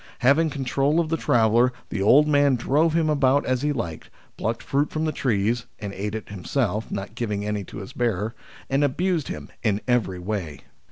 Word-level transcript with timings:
Having 0.21 0.49
con 0.49 0.65
trol 0.65 0.99
of 0.99 1.09
the 1.09 1.15
traveller, 1.15 1.71
the 1.89 2.01
old 2.01 2.27
man 2.27 2.55
drove 2.55 2.95
him 2.95 3.07
about 3.07 3.45
as 3.45 3.61
he 3.61 3.71
liked, 3.71 4.09
plucked 4.35 4.63
fruit 4.63 4.89
from 4.89 5.05
the 5.05 5.11
trees, 5.11 5.67
and 5.77 5.93
ate 5.93 6.15
it 6.15 6.29
himself, 6.29 6.89
not 6.89 7.13
giving 7.13 7.45
any 7.45 7.63
to 7.65 7.77
his 7.77 7.93
bearer, 7.93 8.33
and 8.67 8.83
abused 8.83 9.27
him 9.27 9.49
in 9.61 9.79
every 9.87 10.17
way. 10.17 10.61